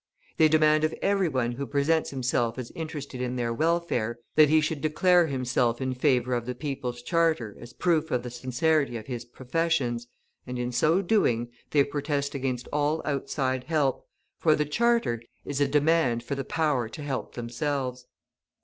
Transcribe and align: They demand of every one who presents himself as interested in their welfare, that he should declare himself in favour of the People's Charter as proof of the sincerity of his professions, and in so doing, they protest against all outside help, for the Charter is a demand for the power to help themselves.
They 0.37 0.47
demand 0.47 0.83
of 0.83 0.95
every 1.03 1.29
one 1.29 1.51
who 1.51 1.67
presents 1.67 2.09
himself 2.09 2.57
as 2.57 2.71
interested 2.71 3.21
in 3.21 3.35
their 3.35 3.53
welfare, 3.53 4.17
that 4.33 4.49
he 4.49 4.59
should 4.59 4.81
declare 4.81 5.27
himself 5.27 5.79
in 5.79 5.93
favour 5.93 6.33
of 6.33 6.47
the 6.47 6.55
People's 6.55 7.03
Charter 7.03 7.55
as 7.61 7.71
proof 7.71 8.09
of 8.09 8.23
the 8.23 8.31
sincerity 8.31 8.97
of 8.97 9.05
his 9.05 9.25
professions, 9.25 10.07
and 10.47 10.57
in 10.57 10.71
so 10.71 11.03
doing, 11.03 11.51
they 11.69 11.83
protest 11.83 12.33
against 12.33 12.67
all 12.73 13.03
outside 13.05 13.65
help, 13.65 14.07
for 14.39 14.55
the 14.55 14.65
Charter 14.65 15.21
is 15.45 15.61
a 15.61 15.67
demand 15.67 16.23
for 16.23 16.33
the 16.33 16.43
power 16.43 16.89
to 16.89 17.03
help 17.03 17.35
themselves. 17.35 18.07